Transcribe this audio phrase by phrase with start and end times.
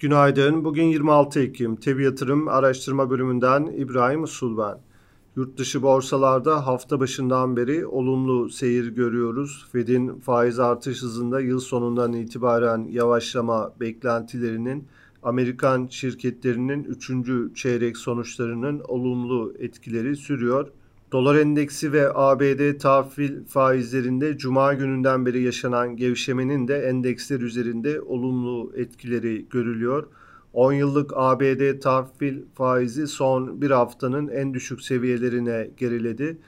[0.00, 0.64] Günaydın.
[0.64, 1.76] Bugün 26 Ekim.
[1.76, 4.78] Tebi Yatırım Araştırma Bölümünden İbrahim Usul ben.
[5.36, 9.66] Yurt borsalarda hafta başından beri olumlu seyir görüyoruz.
[9.72, 14.88] Fed'in faiz artış hızında yıl sonundan itibaren yavaşlama beklentilerinin
[15.22, 17.10] Amerikan şirketlerinin 3.
[17.56, 20.68] çeyrek sonuçlarının olumlu etkileri sürüyor.
[21.12, 28.72] Dolar endeksi ve ABD tahvil faizlerinde cuma gününden beri yaşanan gevşemenin de endeksler üzerinde olumlu
[28.76, 30.06] etkileri görülüyor.
[30.52, 36.38] 10 yıllık ABD tahvil faizi son bir haftanın en düşük seviyelerine geriledi.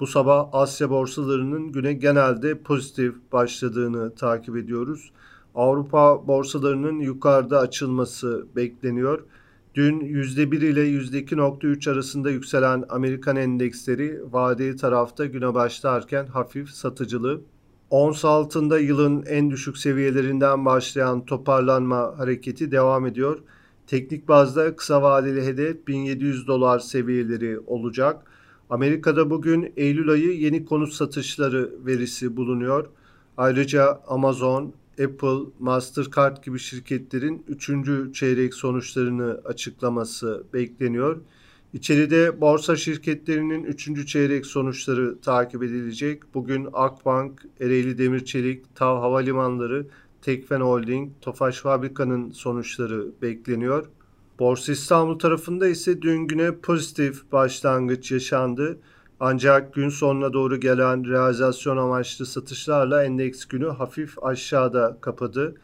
[0.00, 5.12] Bu sabah Asya borsalarının güne genelde pozitif başladığını takip ediyoruz.
[5.54, 9.24] Avrupa borsalarının yukarıda açılması bekleniyor.
[9.76, 17.40] Dün %1 ile %2.3 arasında yükselen Amerikan endeksleri vadeli tarafta güne başlarken hafif satıcılı.
[17.90, 23.38] Ons altında yılın en düşük seviyelerinden başlayan toparlanma hareketi devam ediyor.
[23.86, 28.22] Teknik bazda kısa vadeli hedef 1700 dolar seviyeleri olacak.
[28.70, 32.86] Amerika'da bugün Eylül ayı yeni konut satışları verisi bulunuyor.
[33.36, 34.72] Ayrıca Amazon,
[35.04, 37.70] Apple, Mastercard gibi şirketlerin 3.
[38.14, 41.20] çeyrek sonuçlarını açıklaması bekleniyor.
[41.72, 44.06] İçeride borsa şirketlerinin 3.
[44.06, 46.34] çeyrek sonuçları takip edilecek.
[46.34, 49.86] Bugün Akbank, Ereğli Demirçelik, TAV Havalimanları,
[50.22, 53.86] Tekfen Holding, Tofaş Fabrika'nın sonuçları bekleniyor.
[54.38, 58.78] Borsa İstanbul tarafında ise dün güne pozitif başlangıç yaşandı.
[59.20, 65.54] Ancak gün sonuna doğru gelen realizasyon amaçlı satışlarla endeks günü hafif aşağıda kapadı.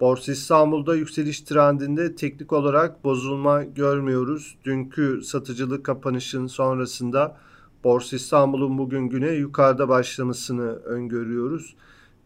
[0.00, 4.58] Borsa İstanbul'da yükseliş trendinde teknik olarak bozulma görmüyoruz.
[4.64, 7.36] Dünkü satıcılık kapanışın sonrasında
[7.84, 11.74] Borsa İstanbul'un bugün güne yukarıda başlamasını öngörüyoruz.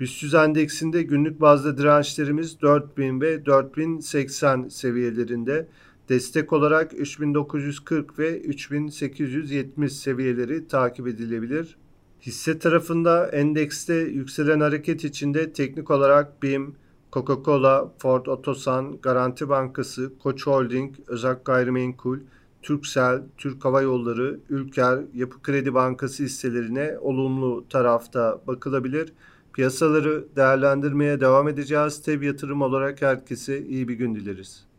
[0.00, 5.69] BIST endeksinde günlük bazda dirençlerimiz 4000 ve 4080 seviyelerinde.
[6.08, 11.77] Destek olarak 3940 ve 3870 seviyeleri takip edilebilir.
[12.21, 16.75] Hisse tarafında endekste yükselen hareket içinde teknik olarak BİM,
[17.12, 22.19] Coca-Cola, Ford Otosan, Garanti Bankası, Koç Holding, Özak Gayrimenkul,
[22.62, 29.12] Türksel, Türk Hava Yolları, Ülker, Yapı Kredi Bankası hisselerine olumlu tarafta bakılabilir.
[29.53, 32.03] Piyasaları değerlendirmeye devam edeceğiz.
[32.03, 34.72] Tev yatırım olarak herkese iyi bir gün dileriz.